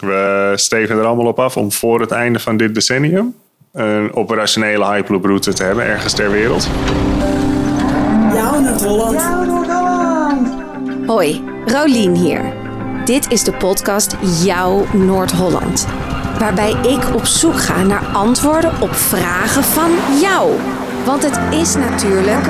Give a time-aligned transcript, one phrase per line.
[0.00, 3.34] We steven er allemaal op af om voor het einde van dit decennium
[3.72, 6.68] een operationele Hyperloop route te hebben, ergens ter wereld.
[8.34, 9.22] Jouw Noord-Holland.
[11.06, 12.40] Hoi, Rolien hier.
[13.04, 15.86] Dit is de podcast Jouw Noord-Holland.
[16.38, 19.90] Waarbij ik op zoek ga naar antwoorden op vragen van
[20.20, 20.52] jou.
[21.04, 22.46] Want het is natuurlijk.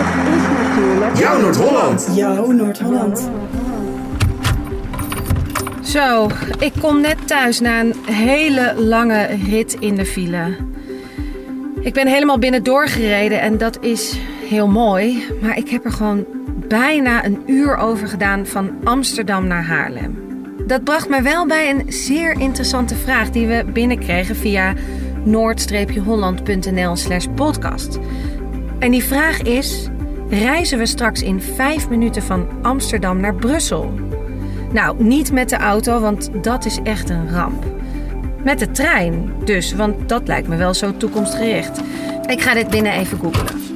[1.15, 2.09] Jouw Noord-Holland.
[2.15, 3.31] Jouw Noord-Holland.
[5.89, 6.29] Zo,
[6.59, 10.57] ik kom net thuis na een hele lange rit in de file.
[11.81, 15.25] Ik ben helemaal binnen doorgereden en dat is heel mooi.
[15.41, 16.27] Maar ik heb er gewoon
[16.69, 20.19] bijna een uur over gedaan van Amsterdam naar Haarlem.
[20.67, 24.75] Dat bracht me wel bij een zeer interessante vraag die we binnenkregen via
[25.25, 27.99] noord-holland.nl slash podcast.
[28.79, 29.89] En die vraag is,
[30.29, 34.09] reizen we straks in vijf minuten van Amsterdam naar Brussel?
[34.73, 37.65] Nou, niet met de auto, want dat is echt een ramp.
[38.45, 41.81] Met de trein dus, want dat lijkt me wel zo toekomstgericht.
[42.27, 43.67] Ik ga dit binnen even googlen.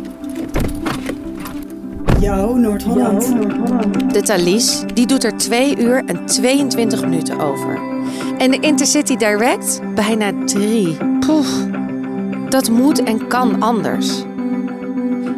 [2.21, 3.35] Jouw Noord-Holland.
[4.13, 7.81] De Thalys die doet er 2 uur en 22 minuten over.
[8.39, 10.97] En de Intercity Direct bijna 3.
[11.27, 11.47] Poeh,
[12.49, 14.25] dat moet en kan anders.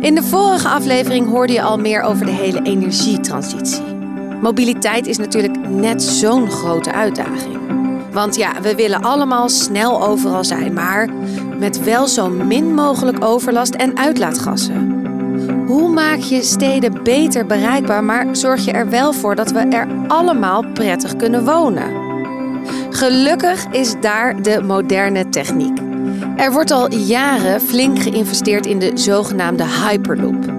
[0.01, 3.94] In de vorige aflevering hoorde je al meer over de hele energietransitie.
[4.41, 7.59] Mobiliteit is natuurlijk net zo'n grote uitdaging.
[8.13, 11.09] Want ja, we willen allemaal snel overal zijn, maar
[11.59, 15.03] met wel zo min mogelijk overlast en uitlaatgassen.
[15.67, 19.87] Hoe maak je steden beter bereikbaar, maar zorg je er wel voor dat we er
[20.09, 22.03] allemaal prettig kunnen wonen?
[22.91, 25.79] Gelukkig is daar de moderne techniek.
[26.37, 30.54] Er wordt al jaren flink geïnvesteerd in de zogenaamde Hyperloop.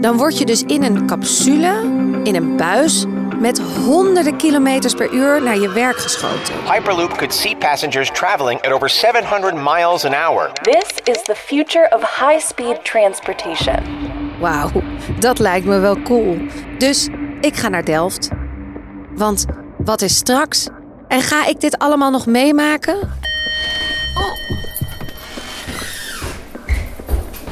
[0.00, 1.80] Dan word je dus in een capsule,
[2.22, 3.04] in een buis,
[3.38, 6.54] met honderden kilometers per uur naar je werk geschoten.
[6.72, 10.52] Hyperloop could see passengers traveling at over 700 miles an hour.
[10.52, 13.82] This is the future of high-speed transportation.
[14.40, 14.70] Wauw,
[15.18, 16.36] dat lijkt me wel cool.
[16.78, 17.08] Dus
[17.40, 18.28] ik ga naar Delft.
[19.14, 19.46] Want
[19.76, 20.68] wat is straks?
[21.08, 23.19] En ga ik dit allemaal nog meemaken?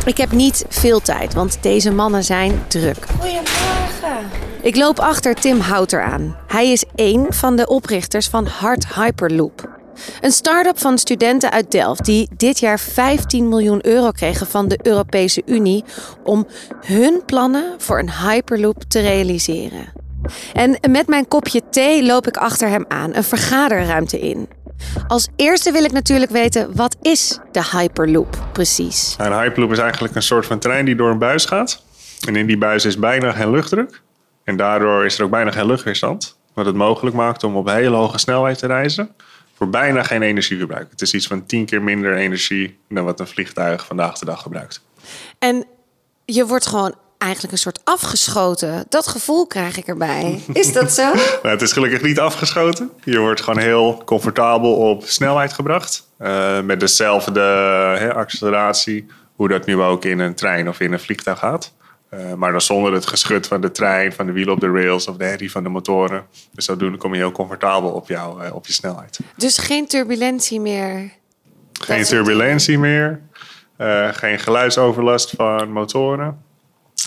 [0.08, 3.06] Ik heb niet veel tijd, want deze mannen zijn druk.
[3.06, 4.30] Goedemorgen.
[4.62, 6.36] Ik loop achter Tim Houter aan.
[6.46, 9.68] Hij is één van de oprichters van Hard Hyperloop.
[10.20, 14.78] Een start-up van studenten uit Delft die dit jaar 15 miljoen euro kregen van de
[14.82, 15.84] Europese Unie
[16.24, 16.46] om
[16.86, 19.92] hun plannen voor een Hyperloop te realiseren.
[20.52, 24.48] En met mijn kopje thee loop ik achter hem aan, een vergaderruimte in.
[25.06, 29.14] Als eerste wil ik natuurlijk weten, wat is de Hyperloop precies?
[29.18, 31.82] Nou, Een Hyperloop is eigenlijk een soort van trein die door een buis gaat.
[32.26, 34.02] En in die buis is bijna geen luchtdruk.
[34.44, 36.38] En daardoor is er ook bijna geen luchtweerstand.
[36.54, 39.14] Wat het mogelijk maakt om op hele hoge snelheid te reizen.
[39.54, 40.90] Voor bijna geen energieverbruik.
[40.90, 44.42] Het is iets van tien keer minder energie dan wat een vliegtuig vandaag de dag
[44.42, 44.82] gebruikt.
[45.38, 45.64] En
[46.24, 48.84] je wordt gewoon eigenlijk een soort afgeschoten.
[48.88, 50.40] Dat gevoel krijg ik erbij.
[50.52, 51.12] Is dat zo?
[51.42, 52.90] Nou, het is gelukkig niet afgeschoten.
[53.04, 56.08] Je wordt gewoon heel comfortabel op snelheid gebracht.
[56.18, 57.40] Eh, met dezelfde
[57.98, 59.06] hè, acceleratie.
[59.34, 61.72] Hoe dat nu ook in een trein of in een vliegtuig gaat.
[62.08, 65.06] Eh, maar dan zonder het geschut van de trein, van de wielen op de rails
[65.06, 66.26] of de herrie van de motoren.
[66.52, 69.18] Dus zodoende kom je heel comfortabel op, jou, eh, op je snelheid.
[69.36, 71.10] Dus geen turbulentie meer.
[71.72, 73.20] Geen turbulentie meer.
[74.12, 76.46] geen geluidsoverlast van motoren.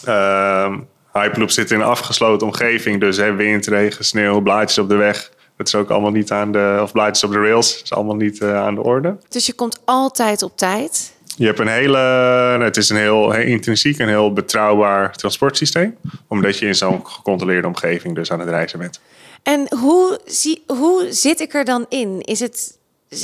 [0.06, 0.80] Ehm
[1.14, 3.00] Hyperloop zit in een afgesloten omgeving.
[3.00, 5.32] Dus hè, wind, regen, sneeuw, blaadjes op de weg.
[5.58, 6.80] Dat is ook allemaal niet aan de...
[6.82, 7.74] Of blaadjes op de rails.
[7.74, 9.18] Dat is allemaal niet eh, aan de orde.
[9.30, 11.14] Dus je komt altijd op tijd.
[11.36, 11.98] Je hebt een hele...
[11.98, 15.98] nou, Het is een heel, heel intrinsiek en heel betrouwbaar transportsysteem.
[16.28, 19.00] Omdat je in zo'n gecontroleerde omgeving dus aan het reizen bent.
[19.44, 22.22] En hoe, zie, hoe zit ik er dan in?
[22.22, 22.78] Is het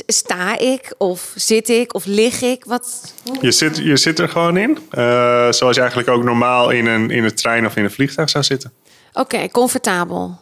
[0.06, 2.64] sta ik of zit ik of lig ik?
[2.64, 3.14] Wat?
[3.40, 4.78] Je zit, je zit er gewoon in.
[4.90, 8.30] eh, zoals je eigenlijk ook normaal in een, in een trein of in een vliegtuig
[8.30, 8.72] zou zitten.
[9.12, 10.38] Oké, comfortabel.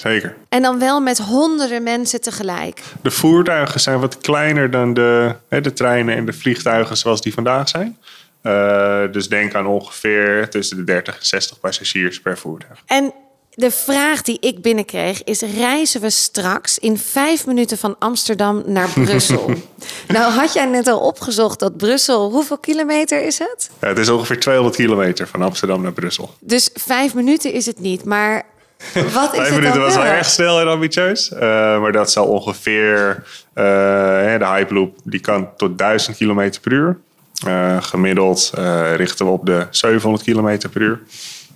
[0.00, 0.36] Zeker.
[0.48, 2.82] En dan wel met honderden mensen tegelijk.
[3.02, 7.34] De voertuigen zijn wat kleiner dan de, hè, de treinen en de vliegtuigen zoals die
[7.34, 7.98] vandaag zijn.
[8.42, 12.82] Eh, dus denk aan ongeveer tussen de 30 en 60 passagiers per voertuig.
[12.86, 13.12] En
[13.54, 18.88] de vraag die ik binnenkreeg is: reizen we straks in vijf minuten van Amsterdam naar
[18.88, 19.50] Brussel?
[20.08, 23.70] nou, had jij net al opgezocht dat Brussel, hoeveel kilometer is het?
[23.80, 26.34] Ja, het is ongeveer 200 kilometer van Amsterdam naar Brussel.
[26.40, 28.42] Dus vijf minuten is het niet, maar
[28.94, 31.32] wat is Vijf het minuten was wel erg snel en ambitieus.
[31.32, 31.40] Eh,
[31.80, 33.26] maar dat zal ongeveer...
[33.54, 36.98] hè, de Hyperloop die kan tot 1000 km per uur.
[37.46, 38.50] Eh, gemiddeld
[38.96, 41.02] richten we op de 700 km per uur.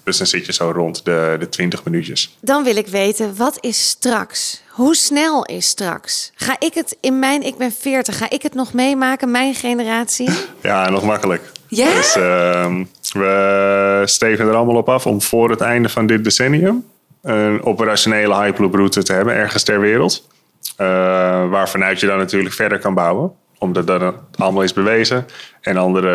[0.07, 2.37] Dus dan zit je zo rond de, de 20 minuutjes.
[2.41, 4.63] Dan wil ik weten, wat is straks?
[4.69, 6.33] Hoe snel is straks?
[6.35, 10.31] Ga ik het in mijn, ik ben 40, ga ik het nog meemaken, mijn generatie?
[10.63, 11.43] Ja, nog makkelijk.
[11.69, 11.95] Ja?
[11.95, 16.87] Dus ehm, we steven er allemaal op af om voor het einde van dit decennium
[17.23, 20.29] een operationele Hyperloop route te hebben, ergens ter wereld.
[20.79, 20.87] Uh,
[21.49, 23.33] waarvanuit je dan natuurlijk verder kan bouwen.
[23.59, 25.27] Omdat dat allemaal is bewezen.
[25.61, 26.09] En andere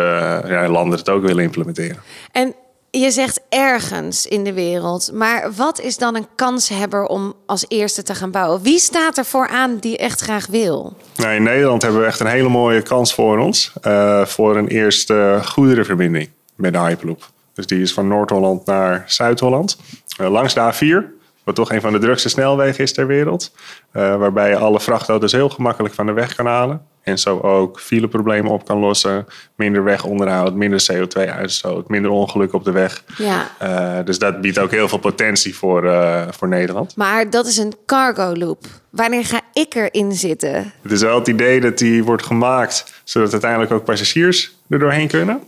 [0.48, 2.02] ja, landen het ook willen implementeren.
[2.32, 2.54] En
[2.98, 5.10] je zegt ergens in de wereld.
[5.12, 8.62] Maar wat is dan een kanshebber om als eerste te gaan bouwen?
[8.62, 10.96] Wie staat er vooraan die echt graag wil?
[11.16, 13.72] Nou, in Nederland hebben we echt een hele mooie kans voor ons.
[13.82, 17.30] Uh, voor een eerste goederenverbinding met de Hyperloop.
[17.54, 19.76] Dus die is van Noord-Holland naar Zuid-Holland.
[20.20, 21.20] Uh, langs de A4.
[21.44, 23.52] Wat toch een van de drukste snelwegen is ter wereld.
[23.92, 26.86] Uh, waarbij je alle vrachtauto's heel gemakkelijk van de weg kan halen.
[27.02, 29.26] En zo ook fileproblemen op kan lossen.
[29.56, 33.04] Minder wegonderhoud, minder CO2-uitstoot, minder ongelukken op de weg.
[33.16, 33.50] Ja.
[33.62, 36.96] Uh, dus dat biedt ook heel veel potentie voor, uh, voor Nederland.
[36.96, 38.66] Maar dat is een cargo loop.
[38.90, 40.72] Wanneer ga ik erin zitten?
[40.82, 45.08] Het is wel het idee dat die wordt gemaakt zodat uiteindelijk ook passagiers er doorheen
[45.08, 45.40] kunnen.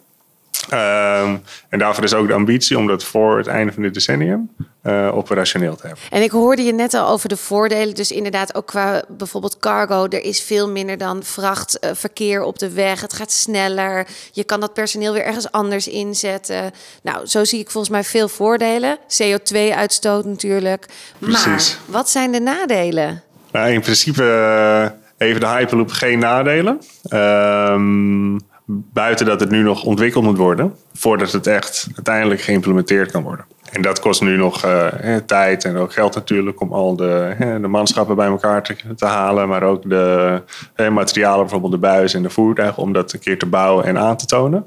[0.72, 4.50] Um, en daarvoor is ook de ambitie om dat voor het einde van dit decennium
[4.82, 6.04] uh, operationeel te hebben.
[6.10, 7.94] En ik hoorde je net al over de voordelen.
[7.94, 13.00] Dus inderdaad, ook qua bijvoorbeeld cargo, er is veel minder dan vrachtverkeer op de weg.
[13.00, 14.06] Het gaat sneller.
[14.32, 16.70] Je kan dat personeel weer ergens anders inzetten.
[17.02, 18.98] Nou, zo zie ik volgens mij veel voordelen.
[18.98, 20.86] CO2-uitstoot natuurlijk.
[21.18, 21.78] Precies.
[21.86, 23.22] Maar wat zijn de nadelen?
[23.52, 26.80] Nou, in principe uh, heeft de Hyperloop geen nadelen.
[27.10, 33.22] Um, Buiten dat het nu nog ontwikkeld moet worden, voordat het echt uiteindelijk geïmplementeerd kan
[33.22, 33.44] worden.
[33.70, 34.86] En dat kost nu nog uh,
[35.26, 39.48] tijd en ook geld natuurlijk om al de, de manschappen bij elkaar te, te halen,
[39.48, 40.42] maar ook de
[40.76, 43.98] uh, materialen, bijvoorbeeld de buis en de voertuigen, om dat een keer te bouwen en
[43.98, 44.66] aan te tonen.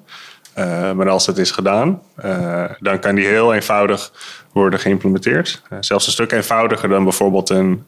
[0.57, 2.01] Uh, maar als dat is gedaan,
[2.80, 4.12] dan kan die heel eenvoudig
[4.54, 5.62] worden geïmplementeerd.
[5.80, 7.86] zelfs een stuk eenvoudiger dan bijvoorbeeld een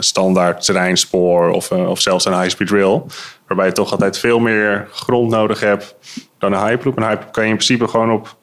[0.00, 3.06] standaard terreinspoor of, of zelfs een high-speed rail.
[3.46, 5.94] Waarbij je toch altijd veel meer grond nodig hebt
[6.38, 6.96] dan een Hyperloop.
[6.96, 8.36] Een Hyperloop kan je in principe gewoon op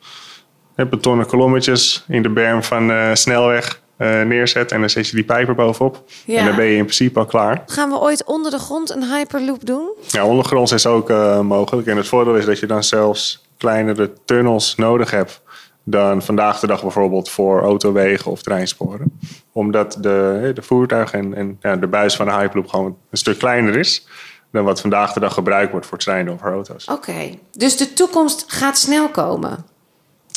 [0.89, 4.75] betonnen kolommetjes in de berm van snelweg uh, neerzetten.
[4.75, 6.03] En dan zet je die pijper bovenop.
[6.25, 6.39] Ja.
[6.39, 7.63] En dan ben je in principe al klaar.
[7.65, 9.91] Gaan we ooit onder de grond een Hyperloop doen?
[10.07, 11.87] Ja, ondergronds is ook uh, mogelijk.
[11.87, 15.41] En het voordeel is dat je dan zelfs kleinere tunnels nodig hebt
[15.83, 19.19] dan vandaag de dag bijvoorbeeld voor autowegen of treinsporen.
[19.51, 23.37] Omdat de, de voertuig en, en ja, de buis van de Hyperloop gewoon een stuk
[23.37, 24.07] kleiner is
[24.51, 26.85] dan wat vandaag de dag gebruikt wordt voor treinen of voor auto's.
[26.85, 27.39] Oké, okay.
[27.51, 29.65] dus de toekomst gaat snel komen?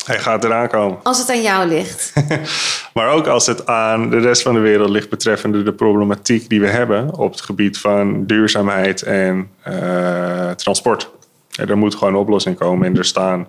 [0.05, 0.99] Hij gaat eraan komen.
[1.03, 2.12] Als het aan jou ligt.
[2.95, 6.61] maar ook als het aan de rest van de wereld ligt betreffende de problematiek die
[6.61, 11.11] we hebben op het gebied van duurzaamheid en uh, transport.
[11.59, 13.47] En er moet gewoon een oplossing komen en er staan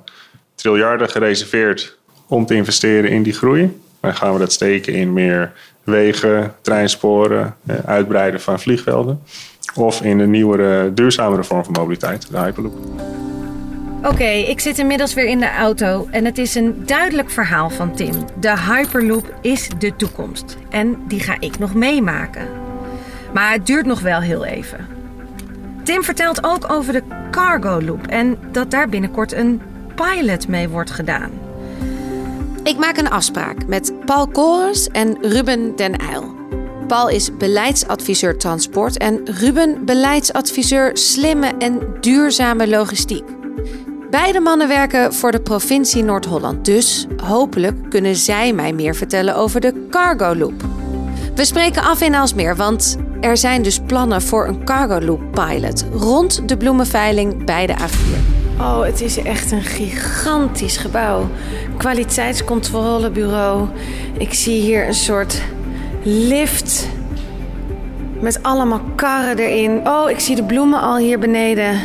[0.55, 1.97] triljarden gereserveerd
[2.27, 3.79] om te investeren in die groei.
[4.01, 5.51] Dan gaan we dat steken in meer
[5.83, 7.55] wegen, treinsporen,
[7.85, 9.21] uitbreiden van vliegvelden.
[9.75, 12.73] Of in een nieuwere, duurzamere vorm van mobiliteit, de Hyperloop.
[14.05, 17.95] Oké, ik zit inmiddels weer in de auto en het is een duidelijk verhaal van
[17.95, 18.13] Tim.
[18.39, 22.47] De Hyperloop is de toekomst en die ga ik nog meemaken.
[23.33, 24.87] Maar het duurt nog wel heel even.
[25.83, 29.61] Tim vertelt ook over de Cargo Loop en dat daar binnenkort een
[29.95, 31.31] pilot mee wordt gedaan.
[32.63, 36.35] Ik maak een afspraak met Paul Kores en Ruben den Uyl.
[36.87, 43.34] Paul is beleidsadviseur transport en Ruben beleidsadviseur slimme en duurzame logistiek.
[44.15, 49.61] Beide mannen werken voor de provincie Noord-Holland, dus hopelijk kunnen zij mij meer vertellen over
[49.61, 50.63] de Cargo Loop.
[51.35, 55.85] We spreken af in Alsmeer, want er zijn dus plannen voor een Cargo Loop pilot
[55.93, 58.59] rond de bloemenveiling bij de A4.
[58.59, 61.29] Oh, het is echt een gigantisch gebouw.
[61.77, 63.67] Kwaliteitscontrolebureau.
[64.17, 65.41] Ik zie hier een soort
[66.03, 66.87] lift
[68.19, 69.87] met allemaal karren erin.
[69.87, 71.79] Oh, ik zie de bloemen al hier beneden.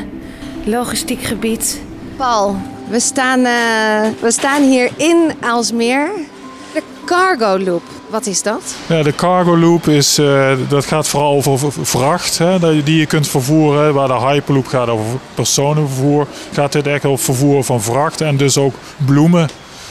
[0.65, 1.89] Logistiek gebied.
[2.21, 2.57] Paul,
[2.89, 6.11] we staan, uh, we staan hier in Aalsmeer.
[6.73, 8.75] De Cargo Loop, wat is dat?
[8.89, 13.29] Ja, de Cargo Loop is, uh, dat gaat vooral over vracht hè, die je kunt
[13.29, 13.95] vervoeren.
[13.95, 18.59] Waar de Hyperloop gaat over personenvervoer, gaat dit echt over vervoer van vracht en dus
[18.59, 19.49] ook bloemen.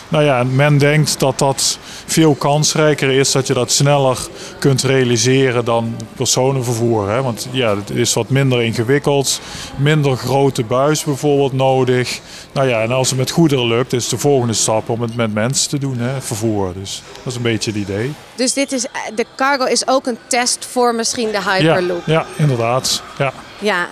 [0.10, 4.18] Nou ja, men denkt dat dat veel kansrijker is, dat je dat sneller
[4.60, 7.10] kunt realiseren dan personenvervoer.
[7.10, 7.22] Hè?
[7.22, 9.42] Want ja, het is wat minder ingewikkeld,
[9.76, 12.20] minder grote buis bijvoorbeeld nodig.
[12.52, 15.34] Nou ja, en als het met goederen lukt, is de volgende stap om het met
[15.34, 16.22] mensen te doen, hè?
[16.22, 16.74] vervoer.
[16.74, 18.14] Dus dat is een beetje het idee.
[18.36, 18.86] Dus dit is,
[19.16, 22.02] de cargo is ook een test voor misschien de Hyperloop?
[22.06, 23.04] Ja, ja inderdaad.
[23.18, 23.34] Ja.
[23.60, 23.88] ja.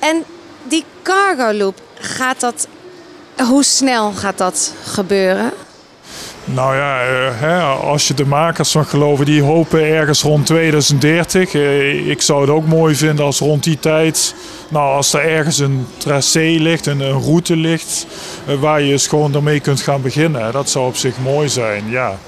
[0.00, 0.24] En
[0.68, 2.68] die cargo loop, gaat dat
[3.46, 5.52] hoe snel gaat dat gebeuren?
[6.44, 7.02] Nou ja,
[7.40, 11.54] eh, als je de makers mag geloven, die hopen ergens rond 2030.
[11.54, 14.34] Eh, ik zou het ook mooi vinden als rond die tijd,
[14.68, 18.06] nou als er ergens een tracé ligt, een, route ligt,
[18.46, 20.52] eh, waar je eens gewoon ermee kunt gaan beginnen.
[20.52, 22.18] Dat zou op zich mooi zijn, ja.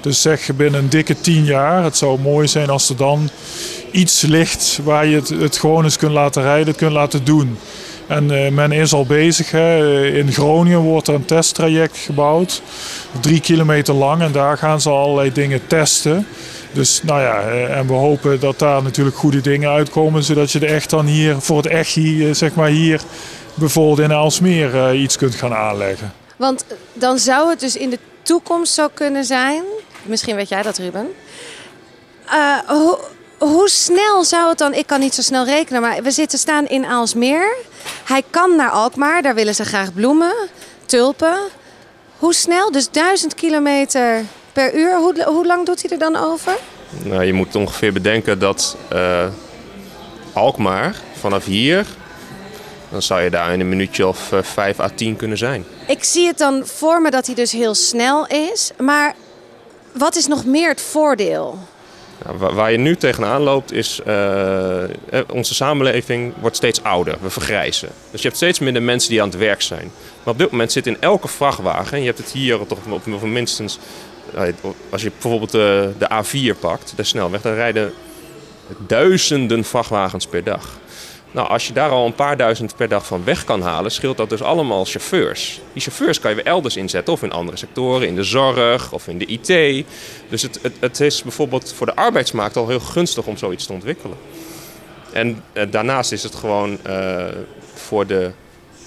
[0.00, 3.30] Dus zeg binnen een dikke tien jaar, het zou mooi zijn als er dan
[3.90, 7.58] iets ligt waar je het, het gewoon eens kunt laten rijden, kunt laten doen.
[8.06, 9.50] En uh, men is al bezig.
[9.50, 10.06] Hè.
[10.06, 12.62] In Groningen wordt er een testtraject gebouwd.
[13.20, 14.22] Drie kilometer lang.
[14.22, 16.26] En daar gaan ze allerlei dingen testen.
[16.72, 20.22] Dus nou ja, eh, en we hopen dat daar natuurlijk goede dingen uitkomen.
[20.22, 23.00] Zodat je er echt dan hier, voor het echt hier, zeg maar hier,
[23.54, 26.12] bijvoorbeeld in Alsmeer uh, iets kunt gaan aanleggen.
[26.36, 29.62] Want dan zou het dus in de toekomst zo kunnen zijn.
[30.02, 31.08] Misschien weet jij dat, Ruben.
[33.38, 34.74] Hoe snel zou het dan?
[34.74, 37.56] Ik kan niet zo snel rekenen, maar we zitten staan in Aalsmeer.
[38.04, 40.34] Hij kan naar Alkmaar, daar willen ze graag bloemen,
[40.86, 41.38] tulpen.
[42.18, 42.70] Hoe snel?
[42.70, 44.96] Dus 1000 kilometer per uur.
[44.96, 46.56] Hoe, hoe lang doet hij er dan over?
[47.04, 49.26] Nou, je moet ongeveer bedenken dat uh,
[50.32, 51.86] Alkmaar vanaf hier,
[52.90, 55.64] dan zou je daar in een minuutje of uh, 5 à 10 kunnen zijn.
[55.86, 58.70] Ik zie het dan voor me dat hij dus heel snel is.
[58.78, 59.14] Maar
[59.92, 61.58] wat is nog meer het voordeel?
[62.26, 64.82] Nou, waar je nu tegenaan loopt is, uh,
[65.32, 67.16] onze samenleving wordt steeds ouder.
[67.20, 67.88] We vergrijzen.
[68.10, 69.90] Dus je hebt steeds minder mensen die aan het werk zijn.
[70.22, 73.22] Maar op dit moment zit in elke vrachtwagen, en je hebt het hier toch op,
[73.22, 73.78] minstens,
[74.90, 77.92] als je bijvoorbeeld de, de A4 pakt, de snelweg, dan rijden
[78.86, 80.78] duizenden vrachtwagens per dag.
[81.36, 84.16] Nou, als je daar al een paar duizend per dag van weg kan halen, scheelt
[84.16, 85.60] dat dus allemaal chauffeurs.
[85.72, 89.08] Die chauffeurs kan je weer elders inzetten, of in andere sectoren, in de zorg of
[89.08, 89.86] in de IT.
[90.28, 93.72] Dus het, het, het is bijvoorbeeld voor de arbeidsmarkt al heel gunstig om zoiets te
[93.72, 94.16] ontwikkelen.
[95.12, 97.24] En eh, daarnaast is het gewoon uh,
[97.74, 98.30] voor de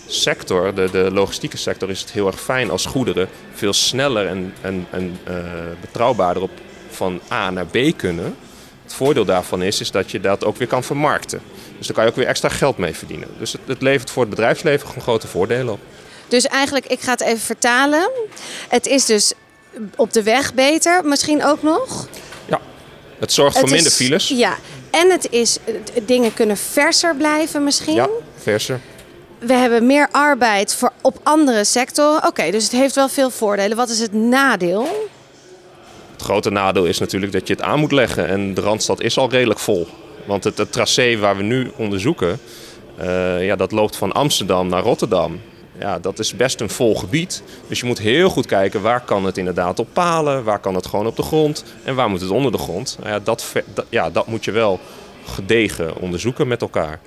[0.07, 4.53] sector, de, de logistieke sector, is het heel erg fijn als goederen veel sneller en,
[4.61, 5.35] uh,
[5.81, 6.51] betrouwbaarder op
[6.89, 8.35] van A naar B kunnen.
[8.89, 11.41] Het voordeel daarvan is, is dat je dat ook weer kan vermarkten.
[11.77, 13.27] Dus daar kan je ook weer extra geld mee verdienen.
[13.37, 15.79] Dus het, het levert voor het bedrijfsleven gewoon grote voordelen op.
[16.27, 18.09] Dus eigenlijk, ik ga het even vertalen.
[18.69, 19.33] Het is dus
[19.95, 22.07] op de weg beter, misschien ook nog.
[22.45, 22.59] Ja,
[23.19, 24.27] het zorgt voor minder is- files.
[24.27, 24.57] Ja,
[24.91, 25.73] en het is, eh,
[26.05, 27.93] dingen kunnen verser blijven misschien.
[27.95, 28.79] Ja, verser.
[29.39, 32.25] We hebben meer arbeid voor op andere sectoren.
[32.27, 33.77] Oké, dus het heeft wel veel voordelen.
[33.77, 35.08] Wat is het nadeel?
[36.19, 38.27] Het grote nadeel is natuurlijk dat je het aan moet leggen.
[38.27, 39.87] En de Randstad is al redelijk vol.
[40.25, 42.39] Want het, tracé waar we nu onderzoeken,
[42.97, 45.41] eh, ja, dat loopt van Amsterdam naar Rotterdam.
[45.79, 47.43] Ja, dat is best een vol gebied.
[47.67, 50.87] Dus je moet heel goed kijken waar kan het inderdaad op palen, waar kan het
[50.87, 52.97] gewoon op de grond en waar moet het onder de grond.
[52.99, 54.79] Nou ja, dat, dat- ja, dat moet je wel
[55.25, 56.99] gedegen onderzoeken met elkaar.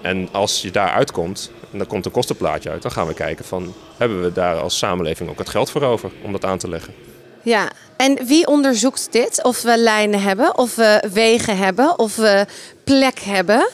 [0.00, 3.44] En als je daar uitkomt, en dan komt een kostenplaatje uit, dan gaan we kijken
[3.44, 6.68] van hebben we daar als samenleving ook het geld voor over om dat aan te
[6.68, 6.94] leggen.
[7.42, 9.42] Ja, en wie onderzoekt dit?
[9.42, 12.46] Of we lijnen hebben, of we wegen hebben, of we
[12.84, 13.68] plek hebben?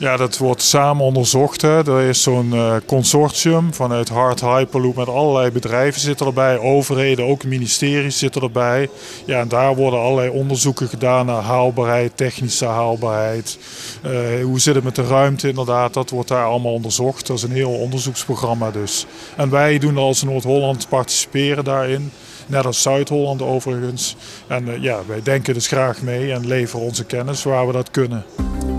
[0.00, 1.62] Ja, dat wordt samen onderzocht.
[1.62, 6.58] Er is zo'n eh, consortium vanuit Hard Hyperloop met allerlei bedrijven zitten erbij.
[6.58, 8.88] Overheden, ook ministeries zitten erbij.
[9.24, 13.58] Ja, en daar worden allerlei onderzoeken gedaan naar haalbaarheid, technische haalbaarheid.
[14.02, 14.10] Eh,
[14.42, 15.94] hoe zit het met de ruimte inderdaad?
[15.94, 17.26] Dat wordt daar allemaal onderzocht.
[17.26, 19.06] Dat is een heel onderzoeksprogramma dus.
[19.36, 22.12] En wij doen als Noord-Holland participeren daarin.
[22.50, 24.16] Net als Zuid-Holland overigens.
[24.46, 27.90] En eh, ja, wij denken dus graag mee en leveren onze kennis waar we dat
[27.90, 28.24] kunnen.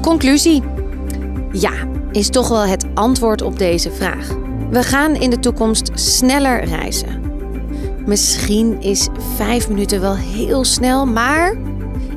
[0.01, 0.63] Conclusie.
[1.51, 1.71] Ja,
[2.11, 4.27] is toch wel het antwoord op deze vraag.
[4.69, 7.21] We gaan in de toekomst sneller reizen.
[8.05, 11.55] Misschien is 5 minuten wel heel snel, maar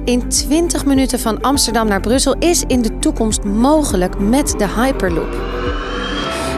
[0.05, 5.35] in 20 minuten van Amsterdam naar Brussel is in de toekomst mogelijk met de Hyperloop.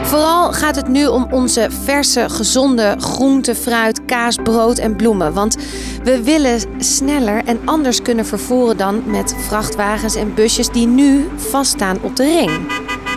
[0.07, 5.33] Vooral gaat het nu om onze verse, gezonde groente, fruit, kaas, brood en bloemen.
[5.33, 5.57] Want
[6.03, 11.97] we willen sneller en anders kunnen vervoeren dan met vrachtwagens en busjes die nu vaststaan
[12.01, 12.51] op de ring.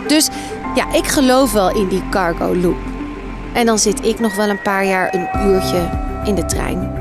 [0.07, 0.29] Dus
[0.75, 2.77] ja, ik geloof wel in die cargo loop.
[3.53, 5.89] En dan zit ik nog wel een paar jaar een uurtje
[6.23, 6.91] in de trein.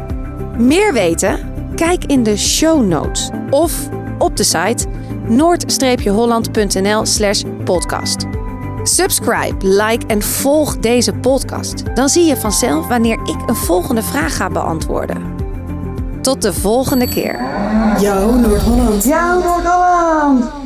[0.58, 1.52] Meer weten?
[1.74, 4.86] Kijk in de show notes of op de site
[5.28, 8.39] noord-holland.nl slash podcast.
[8.82, 11.82] Subscribe, like en volg deze podcast.
[11.94, 15.34] Dan zie je vanzelf wanneer ik een volgende vraag ga beantwoorden.
[16.22, 17.40] Tot de volgende keer.
[18.00, 19.04] Jouw Noord-Holland.
[19.04, 20.59] Jouw Noord-Holland!